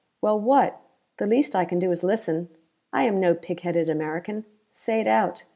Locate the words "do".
1.77-1.91